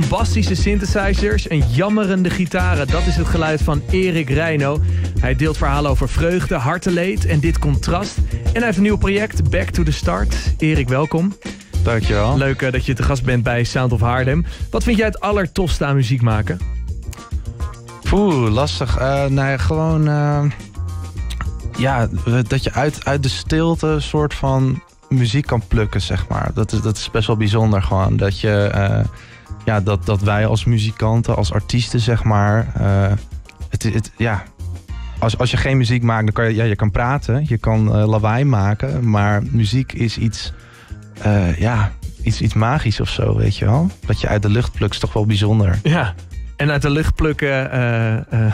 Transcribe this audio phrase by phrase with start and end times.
[0.00, 2.86] bombastische synthesizers en jammerende gitaren.
[2.86, 4.80] Dat is het geluid van Erik Reino.
[5.20, 8.16] Hij deelt verhalen over vreugde, harteleed en dit contrast.
[8.16, 10.36] En hij heeft een nieuw project, Back to the Start.
[10.58, 11.36] Erik, welkom.
[11.82, 12.36] Dankjewel.
[12.36, 14.44] Leuk uh, dat je te gast bent bij Sound of Haarlem.
[14.70, 16.58] Wat vind jij het allertofste aan muziek maken?
[18.12, 19.00] Oeh, lastig.
[19.00, 20.08] Uh, nou gewoon...
[20.08, 20.44] Uh,
[21.76, 22.08] ja,
[22.48, 26.50] dat je uit, uit de stilte een soort van muziek kan plukken, zeg maar.
[26.54, 28.16] Dat is, dat is best wel bijzonder gewoon.
[28.16, 29.00] Dat, je, uh,
[29.64, 32.72] ja, dat, dat wij als muzikanten, als artiesten, zeg maar...
[33.68, 34.42] het, het, ja,
[35.18, 37.90] als, als je geen muziek maakt, dan kan je, ja, je kan praten, je kan
[37.90, 39.10] lawaai maken.
[39.10, 40.52] Maar muziek is iets,
[41.56, 43.90] ja, iets, iets magisch of zo, weet je wel.
[44.06, 45.78] Dat je uit de lucht plukt is toch wel bijzonder.
[45.82, 46.14] Ja,
[46.56, 48.52] en uit de lucht plukken uh, uh,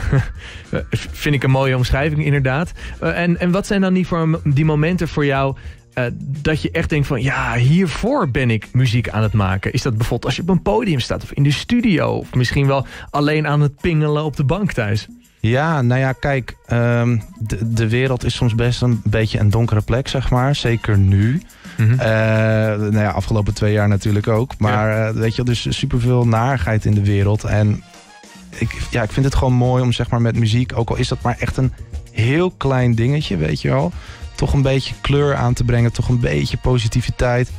[1.23, 2.71] vind ik een mooie omschrijving inderdaad.
[3.03, 5.55] Uh, en, en wat zijn dan voor, die momenten voor jou
[6.17, 7.21] dat je echt denkt van...
[7.21, 9.73] ja, hiervoor ben ik muziek aan het maken.
[9.73, 12.11] Is dat bijvoorbeeld als je op een podium staat of in de studio...
[12.11, 15.07] of misschien wel alleen aan het pingelen op de bank thuis?
[15.39, 19.81] Ja, nou ja, kijk, um, de, de wereld is soms best een beetje een donkere
[19.81, 20.55] plek, zeg maar.
[20.55, 21.41] Zeker nu.
[21.77, 21.93] Mm -hmm.
[21.93, 21.99] uh,
[22.89, 24.57] nou ja, afgelopen twee jaar natuurlijk ook.
[24.57, 25.09] Maar ja.
[25.09, 27.43] uh, weet je, dus superveel narigheid in de wereld.
[27.43, 27.83] En
[28.49, 31.07] ik, ja, ik vind het gewoon mooi om zeg maar met muziek, ook al is
[31.07, 31.73] dat maar echt een
[32.11, 33.91] heel klein dingetje, weet je wel.
[34.41, 37.51] Toch een beetje kleur aan te brengen, toch een beetje positiviteit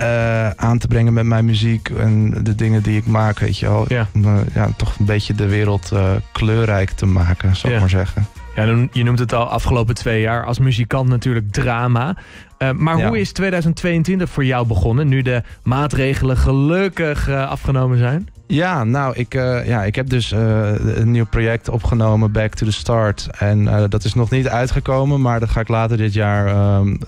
[0.00, 3.66] uh, aan te brengen met mijn muziek en de dingen die ik maak, weet je
[3.68, 3.84] wel.
[3.88, 4.08] Ja.
[4.14, 7.80] Om uh, ja, toch een beetje de wereld uh, kleurrijk te maken, zou ik Ja.
[7.80, 8.26] maar zeggen.
[8.56, 12.16] Ja, je noemt het al afgelopen twee jaar als muzikant natuurlijk drama.
[12.58, 13.06] Uh, maar Ja.
[13.08, 18.28] hoe is 2022 voor jou begonnen, nu de maatregelen gelukkig uh, afgenomen zijn?
[18.46, 22.66] Ja, nou, ik, uh, ja, ik heb dus uh, een nieuw project opgenomen, Back to
[22.66, 23.28] the Start.
[23.38, 26.98] En uh, dat is nog niet uitgekomen, maar dat ga ik later dit jaar um,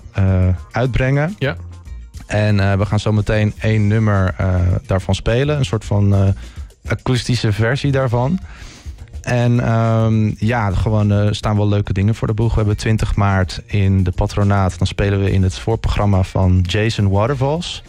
[0.71, 1.35] uitbrengen.
[1.39, 1.55] Ja.
[2.27, 4.35] En we gaan zo meteen één nummer
[4.85, 5.57] daarvan spelen.
[5.57, 6.33] Een soort van
[6.87, 8.39] akoestische versie daarvan.
[9.27, 12.49] En um, ja, gewoon uh, staan wel leuke dingen voor de boeg.
[12.49, 14.77] We hebben 20 maart in de patronaat.
[14.77, 17.83] Dan spelen we in het voorprogramma van Jason Waterfalls.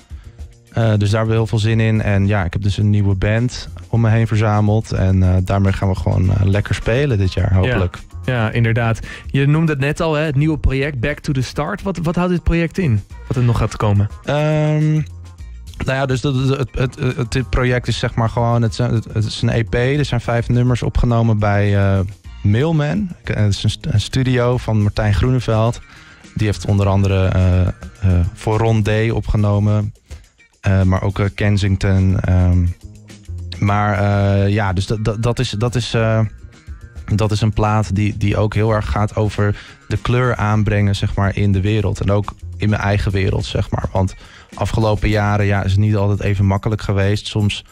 [0.78, 2.02] Uh, dus daar hebben we heel veel zin in.
[2.02, 4.92] En ja, ik heb dus een nieuwe band om me heen verzameld.
[4.92, 7.98] En uh, daarmee gaan we gewoon lekker spelen dit jaar, hopelijk.
[8.24, 9.00] Ja, ja, inderdaad.
[9.26, 11.82] Je noemde het net al, hè, het nieuwe project Back to the Start.
[11.82, 13.00] Wat, wat houdt dit project in?
[13.28, 14.08] Wat er nog gaat komen?
[14.26, 15.04] Um,
[15.84, 18.76] nou ja, dus het, het, het, het, dit project is zeg maar gewoon, het,
[19.12, 19.74] het is een EP.
[19.74, 21.76] Er zijn vijf nummers opgenomen bij
[22.42, 23.08] Mailman.
[23.24, 25.80] Het is een, een, studio van Martijn Groeneveld.
[26.34, 27.32] Die heeft onder andere
[28.34, 29.92] voor Ron D opgenomen.
[30.66, 32.18] Uh, maar ook Kensington.
[32.28, 32.74] Um,
[33.58, 35.50] maar ja, dus dat, dat, dat is...
[35.50, 35.96] Dat is
[37.14, 39.56] dat is een plaat die, die ook heel erg gaat over
[39.88, 42.00] de kleur aanbrengen zeg maar, in de wereld.
[42.00, 43.84] En ook in mijn eigen wereld, zeg maar.
[43.92, 44.14] Want
[44.54, 47.26] afgelopen jaren ja, is het niet altijd even makkelijk geweest.
[47.26, 47.64] Soms,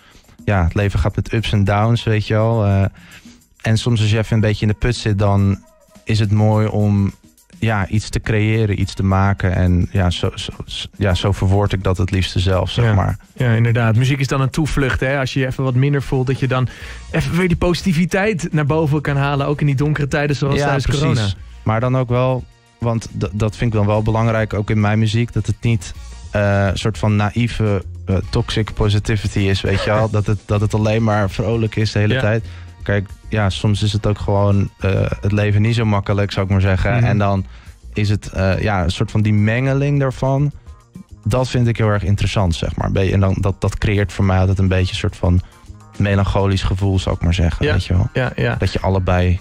[0.45, 2.89] ja, het leven gaat met ups en downs, weet je wel.
[3.63, 5.63] En soms als je even een beetje in de put zit, dan
[6.05, 7.13] is het mooi om
[7.59, 9.55] ja, iets te creëren, iets te maken.
[9.55, 10.53] En ja, zo, zo,
[10.97, 12.95] ja, zo verwoord ik dat het liefste zelf, zeg ja.
[12.95, 13.19] maar.
[13.35, 13.97] Ja, inderdaad.
[13.97, 15.19] Muziek is dan een toevlucht, hè.
[15.19, 16.69] Als je je even wat minder voelt, dat je dan
[17.11, 19.47] even weer die positiviteit naar boven kan halen.
[19.47, 21.03] Ook in die donkere tijden zoals ja, tijdens precies.
[21.03, 21.29] corona.
[21.63, 22.45] Maar dan ook wel,
[22.79, 25.95] want dat vind ik dan wel belangrijk, ook in mijn muziek, dat het niet
[26.37, 30.11] uh, een soort van naïeve uh, toxic positivity is, weet je wel.
[30.17, 32.21] dat, het, dat het alleen maar vrolijk is de hele Ja.
[32.21, 32.45] tijd.
[32.87, 36.53] Kijk, ja, soms is het ook gewoon uh, het leven niet zo makkelijk, zou ik
[36.53, 36.97] maar zeggen.
[36.97, 37.05] Mhm.
[37.05, 37.47] En dan
[37.93, 40.53] is het uh, ja, een soort van die mengeling daarvan.
[41.25, 42.93] Dat vind ik heel erg interessant, zeg maar.
[42.93, 45.41] En dan, dat, dat creëert voor mij altijd een beetje een soort van
[45.97, 47.67] melancholisch gevoel, zou ik maar zeggen.
[47.67, 47.73] Ja.
[47.73, 48.09] Weet je wel?
[48.13, 48.55] Ja, ja.
[48.55, 49.41] Dat je allebei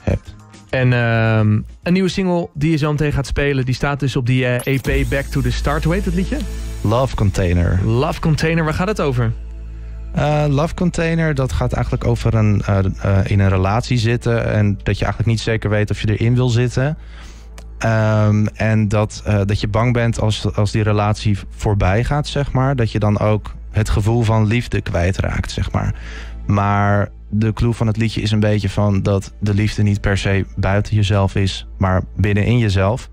[0.00, 0.34] hebt.
[0.70, 4.26] En um, een nieuwe single die je zo meteen gaat spelen, die staat dus op
[4.26, 5.84] die uh, EP Back to the Start.
[5.84, 6.36] Hoe heet het liedje?
[6.80, 7.80] Love Container.
[7.84, 9.32] Love Container, waar gaat het over?
[10.18, 14.46] Uh, love Container, dat gaat eigenlijk over een, uh, uh, in een relatie zitten.
[14.52, 16.98] En dat je eigenlijk niet zeker weet of je erin wil zitten.
[17.84, 22.76] Um, en dat, dat je bang bent als, als die relatie voorbij gaat, zeg maar.
[22.76, 25.94] Dat je dan ook het gevoel van liefde kwijtraakt, zeg maar.
[26.46, 30.18] Maar de clue van het liedje is een beetje van dat de liefde niet per
[30.18, 33.10] se buiten jezelf is, maar binnenin jezelf.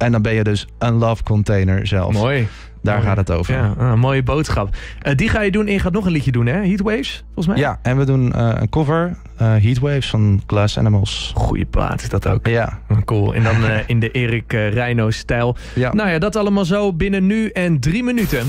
[0.00, 2.12] En dan ben je dus een love container zelf.
[2.12, 2.48] Mooi.
[2.82, 3.06] Daar Mooi.
[3.06, 3.54] gaat het over.
[3.54, 4.76] Ja, ah, mooie boodschap.
[5.02, 6.52] Uh, die ga je doen en je gaat nog een liedje doen, hè?
[6.52, 7.56] Heatwaves, volgens mij?
[7.56, 11.32] Ja, en we doen uh, een cover, uh, Heatwaves van Glass Animals.
[11.34, 12.46] Goeie plaat is dat ook.
[12.46, 12.78] Ja.
[13.04, 13.34] Cool.
[13.34, 13.54] En dan
[13.86, 15.56] in de Erik Reino-stijl.
[15.74, 15.92] Ja.
[15.92, 18.46] Nou ja, dat allemaal zo binnen nu en drie minuten.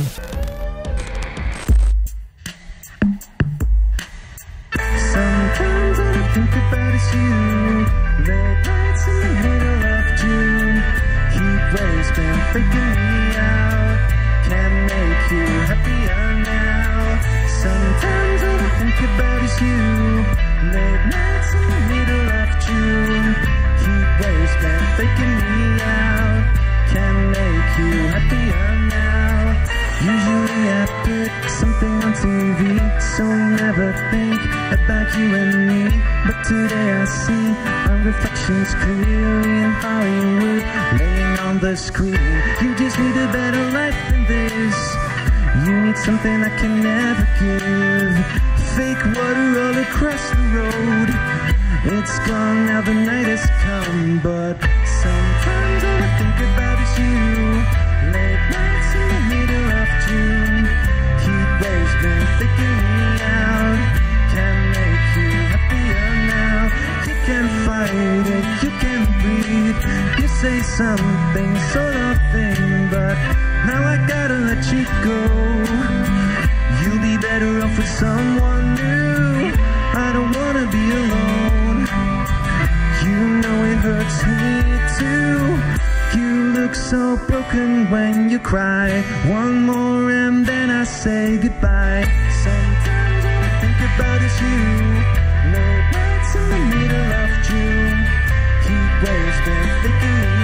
[19.04, 19.80] About is you.
[20.74, 23.52] Late nights in the middle of June.
[24.98, 26.44] Faking me out.
[26.92, 29.56] Can make you happier now.
[30.12, 30.92] Usually I
[31.48, 34.40] something on TV, so never think
[34.78, 35.84] about you and me.
[36.26, 37.48] But today I see
[37.90, 40.64] our reflections clearly in Hollywood,
[41.00, 42.20] laying on the screen.
[42.62, 44.78] You just need a better life than this.
[45.66, 48.51] You need something I can never give.
[48.76, 51.10] Fake water all across the road.
[51.84, 54.56] It's gone now, the night has come, but
[55.02, 57.20] sometimes all I think about is you.
[58.16, 60.64] Late nights in the middle of June.
[61.24, 63.80] Heat waves been faking me out.
[64.32, 66.60] Can make you happier now.
[67.08, 69.82] You can fight it, you can breathe.
[70.22, 73.16] You say something sort of thing, but
[73.68, 76.01] now I gotta let you go.
[77.42, 79.52] Better off with someone new.
[80.06, 81.80] I don't wanna be alone.
[83.06, 84.52] You know it hurts me
[85.00, 86.20] too.
[86.20, 89.02] You look so broken when you cry.
[89.26, 92.06] One more and then I say goodbye.
[92.44, 94.62] Sometimes all I think about is you.
[95.56, 97.98] Late nights in the middle of June.
[98.66, 100.41] Heat waves been faking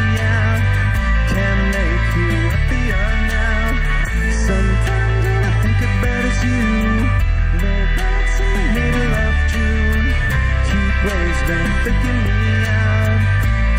[11.88, 13.20] faking me out.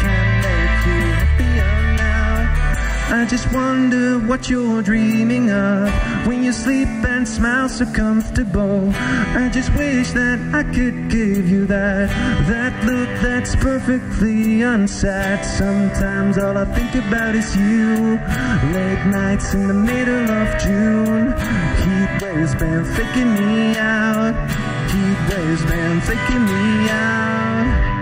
[0.00, 3.20] Can't make you happier now.
[3.20, 5.92] I just wonder what you're dreaming of
[6.26, 8.90] when you sleep and smile so comfortable.
[9.42, 12.08] I just wish that I could give you that
[12.48, 15.44] that look that's perfectly unsad.
[15.44, 18.18] Sometimes all I think about is you.
[18.76, 21.26] Late nights in the middle of June.
[21.84, 24.34] Heat waves been faking me out.
[24.92, 27.97] Heat waves been faking me out.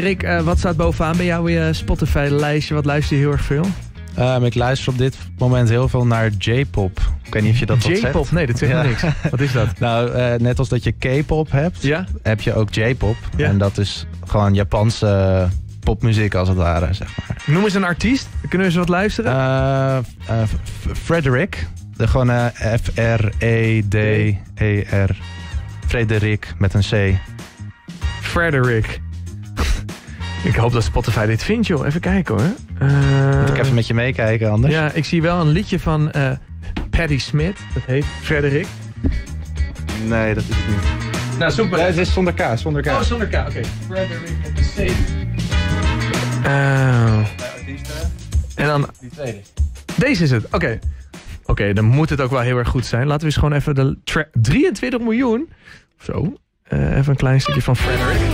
[0.00, 2.74] Erik, eh, wat staat bovenaan bij jou in je Spotify-lijstje?
[2.74, 3.64] Wat luister je heel erg veel?
[4.14, 7.00] Ehm, ik luister op dit moment heel veel naar J-pop.
[7.22, 8.00] Ik weet niet of je dat zegt.
[8.00, 8.30] J-pop?
[8.30, 8.82] Nee, dat zegt Ja.
[8.82, 9.02] niks.
[9.30, 9.78] Wat is dat?
[9.78, 12.04] Nou, eh, net als dat je K-pop hebt, Ja?
[12.22, 13.16] heb je ook J-pop.
[13.36, 13.46] Ja.
[13.46, 15.48] En dat is gewoon Japanse
[15.80, 17.36] popmuziek als het ware, zeg maar.
[17.46, 18.28] Noem eens een artiest.
[18.40, 19.32] Kunnen we eens wat luisteren?
[19.32, 19.98] Eh,
[21.02, 21.66] Frederick.
[21.96, 22.50] De, gewoon
[22.82, 24.10] F-R-E-D-E-R.
[25.86, 27.18] Frederik met een C.
[28.20, 29.00] Frederick.
[30.44, 31.86] Ik hoop dat Spotify dit vindt, joh.
[31.86, 32.50] Even kijken, hoor.
[32.78, 34.72] Eh, Moet ik even met je meekijken anders?
[34.74, 36.30] Ja, ik zie wel een liedje van eh
[36.90, 37.56] Patti Smith.
[37.74, 38.66] Dat heet Frederick.
[40.06, 41.38] Nee, dat is het niet.
[41.38, 42.86] Nou, zoek Ja, het is zonder K, zonder K.
[42.86, 43.34] Oh, zonder K.
[43.34, 43.60] Oké.
[43.88, 44.90] Frederick met de C.
[46.46, 47.18] Oh.
[48.54, 48.88] En dan...
[49.00, 49.38] Die tweede.
[49.96, 50.44] Deze is het.
[50.50, 50.78] Oké.
[51.44, 53.02] Oké, dan moet het ook wel heel erg goed zijn.
[53.06, 53.98] Laten we eens gewoon even de...
[54.04, 55.48] tra- 23 miljoen.
[56.02, 56.32] Zo.
[56.62, 58.29] Eh, even een klein stukje van Frederick.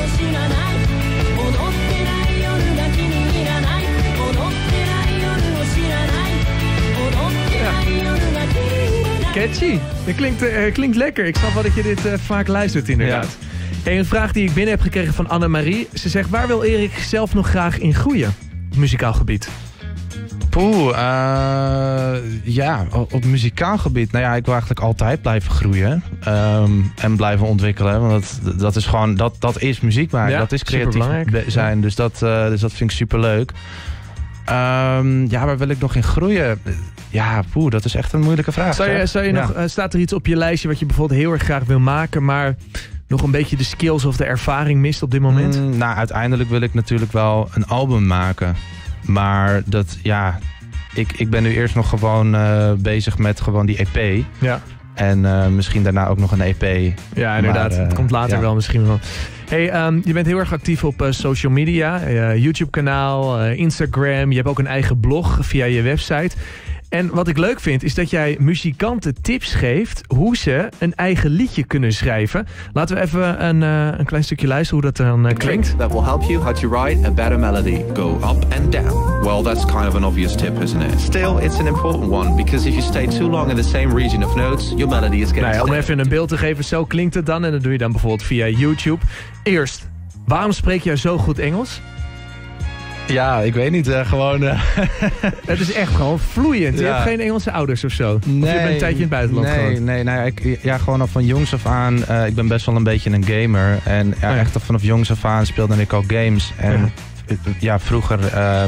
[9.47, 9.79] Catchy.
[10.07, 11.25] Dat klinkt, eh, klinkt lekker.
[11.25, 13.37] Ik snap wel dat je dit eh, vaak luistert inderdaad.
[13.83, 15.89] Hey, een vraag die ik binnen heb gekregen van Annemarie.
[15.95, 18.35] Ze zegt, waar wil Erik zelf nog graag in groeien?
[18.71, 19.49] Op muzikaal gebied.
[20.51, 24.13] Poeh, eh, ja, op, op muzikaal gebied.
[24.13, 26.03] Nou ja, ik wil eigenlijk altijd blijven groeien.
[26.21, 28.01] ehm, en blijven ontwikkelen.
[28.09, 30.33] Want dat, dat is gewoon, dat, dat is muziek maken.
[30.33, 31.05] Ja, dat is creatief
[31.47, 31.81] zijn.
[31.81, 33.53] Dus dat, eh, dus dat vind ik super leuk.
[35.29, 36.61] ja, waar wil ik nog in groeien?
[37.09, 38.75] Ja, poeh, dat is echt een moeilijke vraag.
[38.75, 39.41] Zou je, zou je Ja.
[39.41, 41.81] nog, eh, staat er iets op je lijstje wat je bijvoorbeeld heel erg graag wil
[41.81, 42.25] maken...
[42.25, 42.57] maar
[43.09, 45.61] nog een beetje de skills of de ervaring mist op dit moment?
[45.61, 48.57] Mm, nou, uiteindelijk wil ik natuurlijk wel een album maken.
[49.03, 50.39] Maar dat, ja,
[50.95, 54.25] ik, ik ben nu eerst nog gewoon eh, bezig met gewoon die EP.
[54.39, 54.61] Ja.
[54.95, 56.93] En eh, misschien daarna ook nog een EP.
[57.15, 57.71] Ja, inderdaad.
[57.71, 58.41] Maar, het komt later ja.
[58.41, 58.99] wel misschien wel.
[59.49, 62.01] Hey, ehm, je bent heel erg actief op social media.
[62.35, 64.31] YouTube-kanaal, eh, Instagram.
[64.31, 66.31] Je hebt ook een eigen blog via je website.
[66.89, 71.31] En wat ik leuk vind, is dat jij muzikanten tips geeft hoe ze een eigen
[71.31, 72.47] liedje kunnen schrijven.
[72.73, 75.75] Laten we even een, eh, een klein stukje luisteren hoe dat dan eh, klinkt.
[75.79, 77.83] that will help you how to write a better melody.
[77.95, 79.23] Go up and down.
[79.23, 81.01] Well, that's kind of an obvious tip, isn't it?
[81.01, 84.25] Still, it's an important one because if you stay too long in the same region
[84.25, 86.85] of notes, your melody is getting Nou ja, om even een beeld te geven, zo
[86.85, 87.45] klinkt het dan.
[87.45, 89.05] En dat doe je dan bijvoorbeeld via YouTube.
[89.43, 89.89] Eerst,
[90.27, 91.81] waarom spreek jij zo goed Engels?
[93.07, 93.89] Ja, ik weet niet.
[93.89, 94.43] eh, gewoon...
[94.43, 94.61] eh,
[95.47, 96.79] Het is echt gewoon vloeiend.
[96.79, 98.15] Je hebt geen Engelse ouders of zo.
[98.15, 99.81] of je bent een tijdje in het buitenland nee, gewoond.
[99.81, 102.05] Nee, nou ja, ik, ja, gewoon al van jongs af aan.
[102.07, 103.79] eh, ik ben best wel een beetje een gamer.
[103.85, 104.37] En ja, Oh ja.
[104.37, 106.53] echt al vanaf jongs af aan speelde ik al games.
[106.57, 106.93] En
[107.27, 107.37] Ja.
[107.61, 108.19] ja, vroeger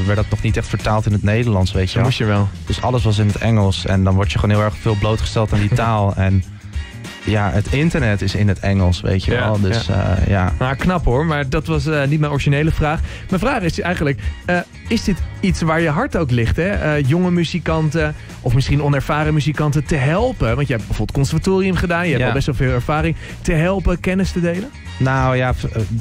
[0.07, 2.04] werd dat nog niet echt vertaald in het Nederlands, weet je wel.
[2.04, 2.49] moest je wel.
[2.66, 3.87] Dus alles was in het Engels.
[3.87, 6.14] En dan word je gewoon heel erg veel blootgesteld aan die taal.
[6.16, 6.45] En
[7.28, 9.61] ja, het internet is in het Engels, weet je wel.
[9.61, 10.18] Dus ja.
[10.26, 10.52] ja.
[10.58, 13.00] Nou, knap hoor, maar dat was eh, niet mijn originele vraag.
[13.28, 14.58] Mijn vraag is eigenlijk, eh,
[14.88, 16.56] is dit iets waar je hart ook ligt?
[16.56, 16.68] Hè?
[16.68, 20.54] Eh, jonge muzikanten of misschien onervaren muzikanten te helpen?
[20.54, 23.16] Want je hebt bijvoorbeeld conservatorium gedaan, je hebt al best wel veel ervaring.
[23.42, 24.70] Te helpen, kennis te delen?
[24.99, 25.54] Nou ja,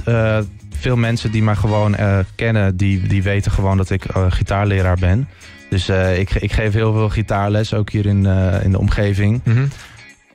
[0.05, 0.43] eh, eh,
[0.79, 4.97] veel mensen die mij gewoon eh, kennen, die, die weten gewoon dat ik eh, gitaarleraar
[4.99, 5.27] ben.
[5.69, 9.41] Dus eh, ik, ik geef heel veel gitaarles, ook hier in, eh, in de omgeving.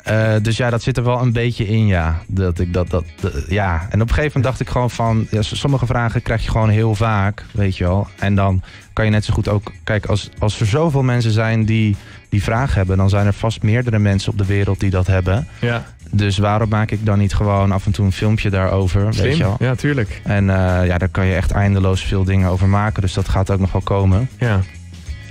[0.02, 2.23] Eh, dus ja, dat zit er wel een beetje in, ja.
[2.26, 3.87] Dat ik dat, dat, dat- ja.
[3.90, 5.26] En op een gegeven moment dacht ik gewoon van...
[5.30, 8.06] Ja, sommige vragen krijg je gewoon heel vaak, weet je wel.
[8.18, 9.73] En dan kan je net zo goed ook...
[9.85, 11.97] Kijk, als, als er zoveel mensen zijn die
[12.28, 12.97] die vraag hebben...
[12.97, 15.49] dan zijn er vast meerdere mensen op de wereld die dat hebben.
[15.61, 19.37] Ja, Dus waarom maak ik dan niet gewoon af en toe een filmpje daarover, weet
[19.37, 19.56] je wel.
[19.59, 20.21] Ja, tuurlijk.
[20.25, 23.02] En eh, ja, daar kan je echt eindeloos veel dingen over maken.
[23.02, 24.28] Dus dat gaat ook nog wel komen.
[24.38, 24.61] Ja.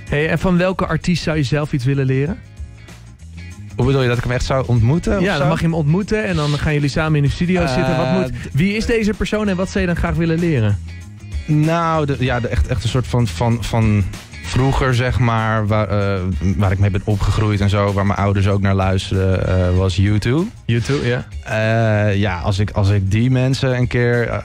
[0.08, 2.38] Hey, en van welke artiest zou je zelf iets willen leren?
[3.76, 5.20] Hoe bedoel je, dat ik hem echt zou ontmoeten?
[5.20, 7.74] ja, dan mag je hem ontmoeten en dan gaan jullie samen in de studio Eh,
[7.74, 7.96] zitten.
[7.96, 10.78] Wat moet, wie is deze persoon en wat zou je dan graag willen leren?
[11.46, 14.04] Nou, de, ja, de, echt, echt een soort van, van, van
[14.42, 16.20] vroeger, zeg maar, waar, eh,
[16.56, 19.96] waar ik mee ben opgegroeid en zo, waar mijn ouders ook naar luisterden, eh, was
[19.96, 20.44] YouTube.
[20.66, 21.24] YouTube, ja.
[22.10, 24.42] Ja, als ik, als ik die mensen een keer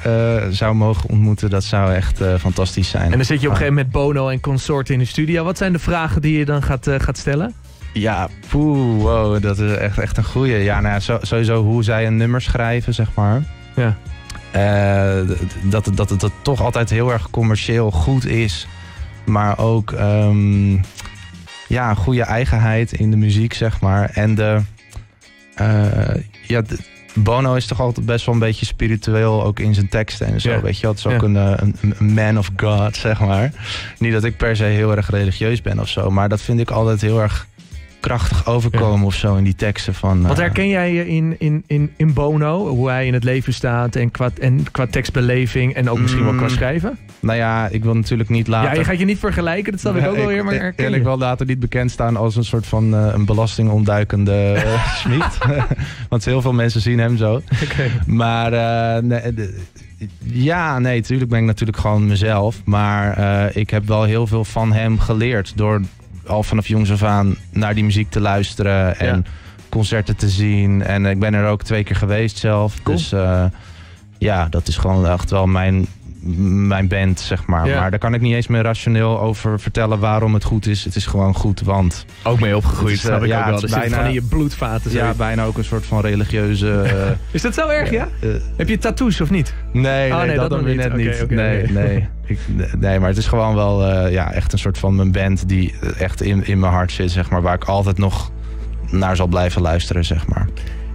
[0.49, 3.11] zou mogen ontmoeten, dat zou echt fantastisch zijn.
[3.11, 5.43] En dan zit je op een gegeven moment met Bono en consorten in de studio.
[5.43, 7.53] Wat zijn de vragen die je dan gaat, gaat stellen?
[7.93, 10.57] Ja, poeh, wow, dat is echt, echt een goeie.
[10.63, 13.43] Ja, nou ja, sowieso hoe zij een nummer schrijven, zeg maar.
[13.75, 13.97] Ja.
[14.51, 15.27] Eh,
[15.63, 18.67] dat, het- dat, dat toch altijd heel erg commercieel goed is.
[19.25, 20.73] Maar ook ehm,
[21.67, 24.09] ja, een goede eigenheid in de muziek, zeg maar.
[24.13, 24.59] En de,
[25.55, 26.15] eh,
[26.47, 30.27] ja, de- Bono is toch altijd best wel een beetje spiritueel, ook in zijn teksten
[30.27, 30.49] en zo.
[30.51, 30.61] Ja.
[30.61, 31.27] Weet je, het is ook Ja.
[31.27, 33.51] een, eh, een, een man of God, zeg maar.
[33.99, 36.71] Niet dat ik per se heel erg religieus ben of zo, maar dat vind ik
[36.71, 37.47] altijd heel erg
[38.07, 40.21] krachtig overkomen of zo in die teksten van.
[40.21, 42.67] Wat eh, herken jij in, in, in, in Bono?
[42.67, 46.33] Hoe hij in het leven staat en qua, en qua tekstbeleving en ook misschien wel
[46.33, 46.97] qua Mm, schrijven?
[47.19, 48.71] Nou ja, ik wil natuurlijk niet later.
[48.71, 50.91] Ja, je gaat je niet vergelijken, dat snap ik ook wel weer, maar herken en
[50.91, 50.97] je?
[50.97, 55.37] ik wil later niet bekend staan als een soort van eh, een belastingontduikende uh, schmied.
[56.09, 57.33] Want heel veel mensen zien hem zo.
[57.63, 57.89] Oké.
[58.05, 58.51] Maar
[59.03, 59.21] nee,
[60.23, 62.61] ja, nee, natuurlijk ben ik natuurlijk gewoon mezelf.
[62.65, 65.53] Maar ik heb wel heel veel van hem geleerd.
[65.55, 65.81] Door
[66.27, 68.99] al vanaf jongs af aan naar die muziek te luisteren.
[68.99, 69.21] En Ja.
[69.69, 70.81] concerten te zien.
[70.83, 72.83] En ik ben er ook twee keer geweest zelf.
[72.83, 72.95] Cool.
[72.97, 73.45] Dus eh,
[74.17, 75.87] ja, dat is gewoon echt wel mijn,
[76.67, 77.67] mijn band, zeg maar.
[77.67, 77.79] Ja.
[77.79, 80.83] Maar daar kan ik niet eens meer rationeel over vertellen waarom het goed is.
[80.83, 82.05] Het is gewoon goed, want...
[82.23, 83.59] Ook mee opgegroeid, is, eh, ik ja, ook wel.
[83.59, 84.91] zit bijna- gewoon in je bloedvaten.
[84.91, 86.81] Ja, bijna ook een soort van religieuze...
[86.81, 88.07] eh, Is dat zo erg, ja?
[88.21, 89.53] eh, Heb je tattoos of niet?
[89.73, 91.29] Nee, Oh, nee, nee, dat, dat dan weer net niet.
[91.29, 92.07] nee, nee.
[92.25, 92.39] Ik,
[92.79, 96.21] nee, maar het is gewoon wel ja, echt een soort van mijn band die echt
[96.21, 97.41] in, in mijn hart zit, zeg maar.
[97.41, 98.31] Waar ik altijd nog
[98.91, 100.47] naar zal blijven luisteren, zeg maar.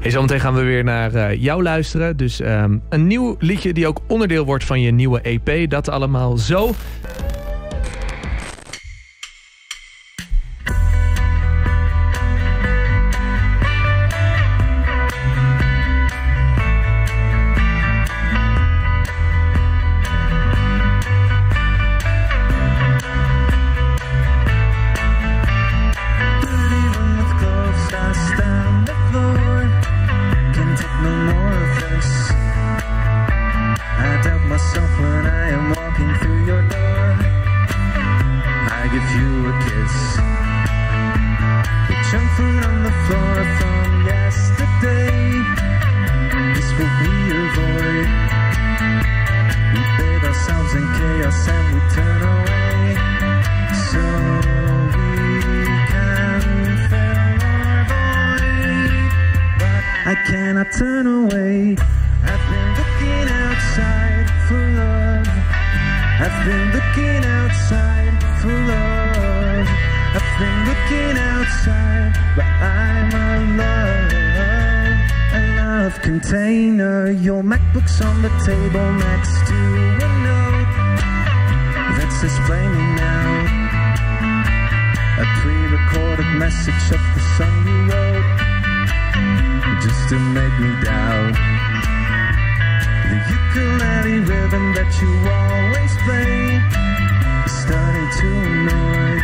[0.02, 2.16] Hey, zometeen gaan we weer naar eh, jou luisteren.
[2.16, 5.70] Dus ehm, een nieuw liedje die ook onderdeel wordt van je nieuwe EP.
[5.70, 6.70] Dat allemaal zo.
[38.92, 39.94] Give you a kiss.
[41.88, 43.21] The junk food on the floor
[77.22, 80.72] your MacBook's on the table next to a note
[81.94, 82.36] that says
[82.98, 83.30] now.
[85.22, 88.26] A pre-recorded message of the song you wrote,
[89.86, 91.38] just to make me doubt.
[93.06, 96.58] The ukulele rhythm that you always play
[97.46, 99.14] is starting to annoy.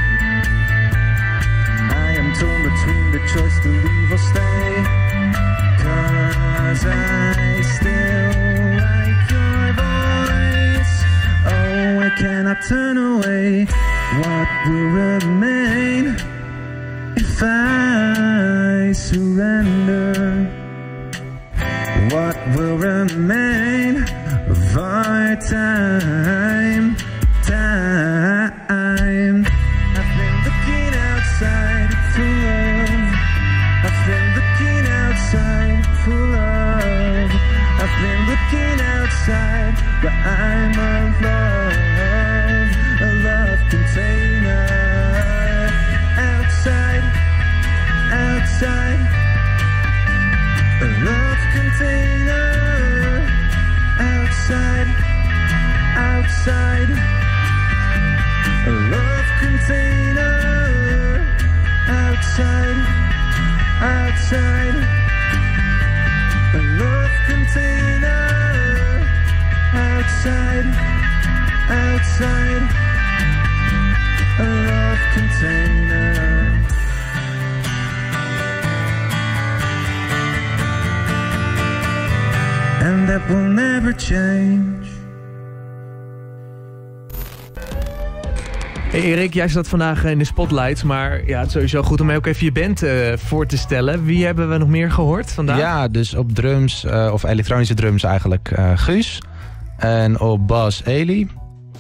[1.99, 4.87] I am torn between the choice to leave or stay.
[5.83, 7.28] Cause I
[12.19, 13.65] cannot turn away.
[14.19, 16.17] What will remain
[17.17, 20.51] if I surrender?
[22.11, 24.03] What will remain
[24.51, 26.28] of our time?
[88.99, 92.07] Hey Erik, jij staat vandaag in de spotlights, maar ja, het is sowieso goed om
[92.07, 94.05] mij ook even je band eh, voor te stellen.
[94.05, 95.59] Wie hebben we nog meer gehoord vandaag?
[95.59, 99.23] Ja, dus op drums, eh, of elektronische drums eigenlijk, eh, Guus.
[99.77, 101.29] En op bas Eli.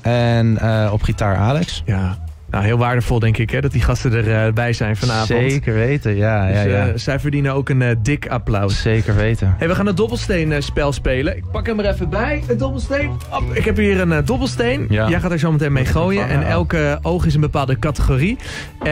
[0.00, 1.82] En eh, op gitaar Alex.
[1.86, 2.18] Ja,
[2.50, 5.26] nou, heel waardevol denk ik hè, dat die gasten erbij zijn vanavond.
[5.50, 6.48] Zeker weten, ja.
[6.48, 6.86] ja, Dus, ja.
[6.86, 8.82] eh, zij verdienen ook een eh, dik applaus.
[8.82, 9.54] Zeker weten.
[9.58, 11.36] Hey, we gaan het dobbelsteen spel spelen.
[11.36, 13.10] Ik pak hem er even bij, het dobbelsteen.
[13.52, 14.86] Ik heb hier een eh, dobbelsteen.
[14.88, 15.08] Ja.
[15.08, 16.28] Jij gaat er zo meteen mee gooien.
[16.28, 18.36] En elke oog is een bepaalde categorie.
[18.78, 18.86] Eh,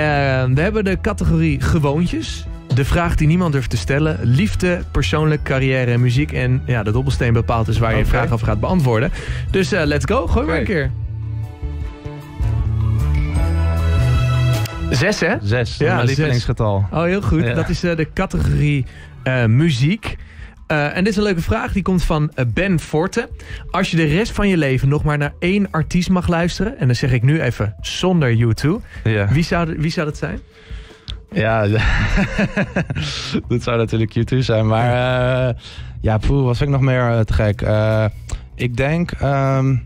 [0.44, 2.46] we hebben de categorie gewoontjes.
[2.74, 4.18] De vraag die niemand durft te stellen.
[4.22, 6.32] Liefde, persoonlijk, carrière en muziek.
[6.32, 9.10] En ja, de dobbelsteen bepaalt dus waar je een vraag over gaat beantwoorden.
[9.50, 10.90] Dus eh, let's go, gooi maar een keer.
[14.90, 15.34] Zes, hè?
[15.42, 16.16] Zes, Ja, mijn zes.
[16.16, 16.86] lievelingsgetal.
[16.92, 17.42] Oh, heel goed.
[17.42, 17.54] Ja.
[17.54, 18.84] Dat is eh, de categorie
[19.22, 20.16] eh, muziek.
[20.66, 21.72] Eh, en dit is een leuke vraag.
[21.72, 23.28] Die komt van Ben Forte.
[23.70, 26.78] Als je de rest van je leven nog maar naar één artiest mag luisteren...
[26.78, 28.68] en dan zeg ik nu even zonder U2...
[29.04, 30.38] Ja, Wie zou, wie zou dat zijn?
[31.32, 31.66] ja
[33.48, 34.66] dat zou natuurlijk Q2 zijn.
[34.66, 35.54] Maar eh,
[36.00, 37.62] ja, poeh, wat vind ik nog meer te gek?
[37.62, 38.04] Eh,
[38.54, 39.76] ik denk, ehm,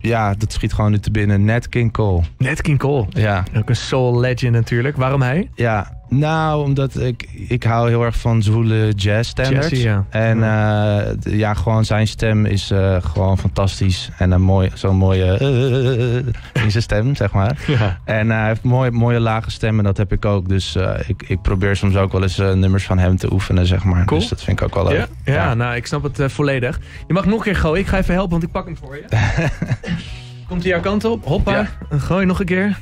[0.00, 1.44] ja, dat schiet gewoon nu te binnen.
[1.44, 2.22] Nat King Cole.
[2.38, 3.06] Nat King Cole.
[3.08, 4.96] Ja, Ook een soul legend natuurlijk.
[4.96, 5.50] Waarom hij?
[5.54, 5.98] ja.
[6.10, 9.68] Nou, omdat ik, ik hou heel erg van zwoele jazz standards.
[9.68, 10.04] Jazzy, ja.
[10.08, 14.10] En eh, ja, gewoon zijn stem is eh, gewoon fantastisch.
[14.18, 17.58] En een mooi, zo'n mooie eh, in zijn stem, zeg maar.
[17.66, 17.98] Ja.
[18.04, 20.48] En hij heeft mooie, mooie lage stem en dat heb ik ook.
[20.48, 24.04] Dus ik, ik probeer soms ook wel eens nummers van hem te oefenen, zeg maar.
[24.04, 24.20] Cool.
[24.20, 25.08] Dus dat vind ik ook wel leuk.
[25.24, 26.80] Ja, ja, nou, ik snap het volledig.
[27.06, 27.80] Je mag nog een keer gooien.
[27.80, 29.04] Ik ga even helpen, want ik pak hem voor je.
[30.48, 31.24] Komt hij jouw kant op?
[31.24, 31.68] Hoppa.
[31.90, 32.78] Gooi nog een keer.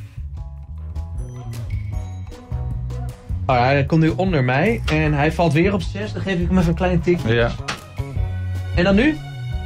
[3.51, 4.83] Oh, hij komt nu onder mij.
[4.93, 6.13] En hij valt weer op 6.
[6.13, 7.35] Dan geef ik hem even een klein tikje.
[7.35, 7.51] Ja.
[8.77, 9.17] En dan nu?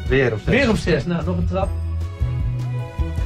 [0.08, 1.06] Weer op Weer op 6.
[1.06, 1.68] Nou, nog een trap.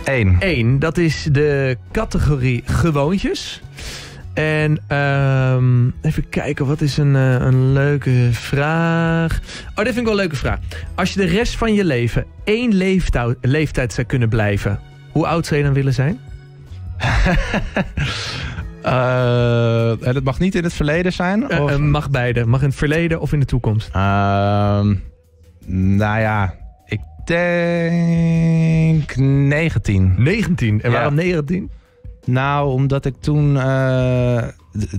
[0.05, 0.37] Eén.
[0.41, 0.79] 1.
[0.79, 3.63] Dat is de categorie gewoontjes.
[4.35, 9.41] En ehm, even kijken, wat is een, eh, een leuke vraag?
[9.75, 10.59] Oh, dit vind ik wel een leuke vraag.
[10.95, 14.81] Als je de rest van je leven één leeftijd, leeftijd zou kunnen blijven,
[15.13, 16.21] hoe oud zou je dan willen zijn?
[18.87, 21.49] Eh, en het mag niet in het verleden zijn?
[21.51, 21.71] Eh, of?
[21.71, 22.47] eh, mag beide.
[22.47, 23.89] Mag in het verleden of in de toekomst.
[23.93, 24.95] Ehm,
[25.97, 30.15] nou ja, ik denk 19.
[30.19, 30.83] 19.
[30.83, 30.97] En Ja.
[30.97, 31.71] waarom 19?
[32.25, 33.57] Nou, omdat ik toen...
[33.59, 34.43] eh,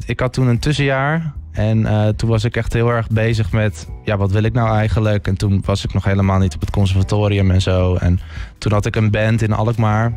[0.05, 1.33] ik had toen een tussenjaar.
[1.51, 3.87] En eh, toen was ik echt heel erg bezig met...
[4.03, 5.27] Ja, wat wil ik nou eigenlijk?
[5.27, 7.95] En toen was ik nog helemaal niet op het conservatorium en zo.
[7.95, 8.19] En
[8.57, 10.13] toen had ik een band in Alkmaar.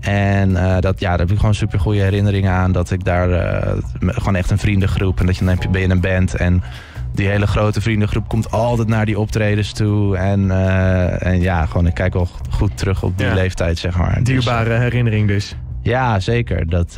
[0.00, 2.72] En eh, dat, ja, daar heb ik gewoon super goede herinneringen aan.
[2.72, 5.20] Dat ik daar eh, gewoon echt een vriendengroep.
[5.20, 6.34] En dat je dan heb je, ben je in een band.
[6.34, 6.62] En
[7.14, 10.16] die hele grote vriendengroep komt altijd naar die optredens toe.
[10.16, 13.34] En, eh, en ja, gewoon ik kijk wel goed terug op die Ja.
[13.34, 14.14] leeftijd, zeg maar.
[14.14, 15.56] Dus, Dierbare herinnering dus.
[15.82, 16.68] ja, zeker.
[16.68, 16.96] Dat,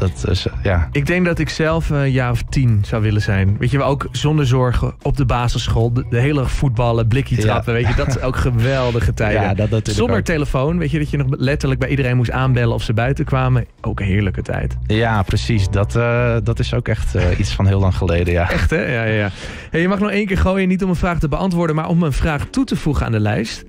[0.00, 0.88] Dat is, eh, ja.
[0.92, 3.56] Ik denk dat ik zelf eh, een jaar of tien zou willen zijn.
[3.58, 5.92] Weet je ook zonder zorgen op de basisschool.
[5.92, 7.42] De, de hele voetballen, blikje Ja.
[7.42, 7.72] trappen.
[7.72, 9.42] Weet je, dat is ook geweldige tijden.
[9.42, 10.24] Ja, dat- dat zonder ook.
[10.24, 13.64] telefoon, weet je, dat je nog letterlijk bij iedereen moest aanbellen of ze buiten kwamen.
[13.80, 14.76] Ook een heerlijke tijd.
[14.86, 15.68] ja, precies.
[15.68, 18.50] Dat, eh, dat is ook echt iets van heel lang geleden, ja.
[18.50, 18.76] Echt, hè?
[18.94, 19.28] Ja, ja, ja.
[19.70, 22.02] Hey, je mag nog één keer gooien, niet om een vraag te beantwoorden, maar om
[22.02, 23.60] een vraag toe te voegen aan de lijst.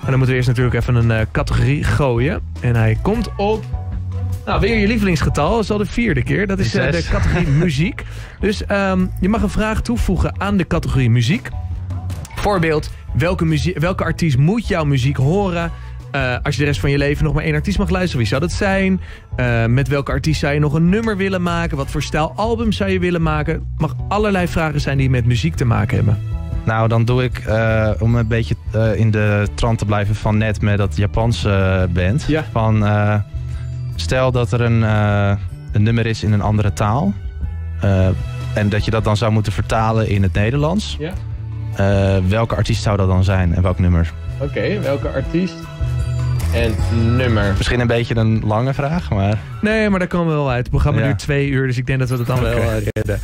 [0.00, 2.40] En dan moeten we eerst natuurlijk even een categorie gooien.
[2.60, 3.64] En hij komt op...
[4.46, 5.50] Nou, weer je lievelingsgetal.
[5.54, 6.46] Dat is al de vierde keer.
[6.46, 8.02] Dat is eh, de categorie muziek.
[8.40, 11.48] Dus ehm, je mag een vraag toevoegen aan de categorie muziek.
[12.34, 15.70] Voorbeeld, welke, muzie- welke artiest moet jouw muziek horen...
[16.10, 18.26] Eh, als je de rest van je leven nog maar één artiest mag luisteren, wie
[18.28, 19.00] zou dat zijn?
[19.36, 21.76] Eh, met welke artiest zou je nog een nummer willen maken?
[21.76, 23.54] Wat voor stijl album zou je willen maken?
[23.54, 26.18] Het mag allerlei vragen zijn die met muziek te maken hebben.
[26.64, 27.42] Nou, dan doe ik,
[27.98, 28.54] om een beetje
[28.96, 32.24] in de trant te blijven van net met dat Japanse band.
[32.28, 32.44] Ja.
[32.52, 32.82] Van,
[34.00, 35.32] stel dat er een, eh,
[35.72, 37.12] een nummer is in een andere taal.
[37.80, 38.06] eh,
[38.54, 40.96] en dat je dat dan zou moeten vertalen in het Nederlands.
[40.98, 41.12] Ja.
[41.76, 44.12] Eh, welke artiest zou dat dan zijn en welk nummer?
[44.40, 45.54] Oké, welke artiest
[46.54, 46.74] en
[47.16, 47.54] nummer?
[47.56, 49.38] Misschien een beetje een lange vraag, maar...
[49.60, 50.58] Nee, maar komen we wel uit.
[50.58, 51.06] Het programma Ja.
[51.06, 52.60] duurt twee uur, dus ik denk dat we het dan wel Oké.
[52.66, 53.20] eh, redden.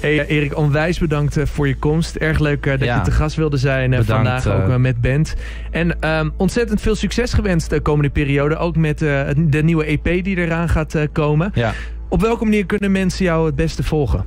[0.00, 2.16] Hey, eh, Erik, onwijs bedankt eh, voor je komst.
[2.16, 2.96] Erg leuk eh, dat Ja.
[2.96, 5.34] je te gast wilde zijn Bedankt, vandaag, ook met Bent.
[5.70, 8.56] En ehm, ontzettend veel succes gewenst de komende periode.
[8.56, 11.50] Ook met de nieuwe EP die eraan gaat komen.
[11.54, 11.72] Ja.
[12.08, 14.24] Op welke manier kunnen mensen jou het beste volgen?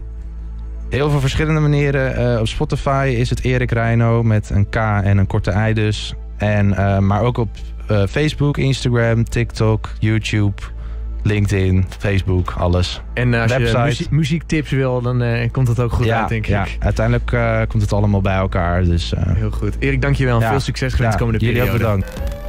[0.89, 2.39] Heel veel verschillende manieren.
[2.39, 6.13] Op Spotify is het Erik Reino met een K en een korte I dus.
[6.37, 6.67] En,
[7.05, 7.49] maar ook op
[8.09, 10.61] Facebook, Instagram, TikTok, YouTube,
[11.23, 13.01] LinkedIn, Facebook, alles.
[13.13, 13.77] En als Website.
[13.77, 16.75] je muzie- muziektips wil, dan eh, komt dat ook goed ja, uit, denk ja, ik.
[16.79, 18.83] uiteindelijk eh, komt het allemaal bij elkaar.
[18.83, 19.75] Dus, eh, Heel goed.
[19.79, 20.39] Erik, dankjewel.
[20.39, 20.49] Ja.
[20.49, 21.95] Veel succes gewenst ja, komende jullie ook periode.
[22.01, 22.40] bedankt.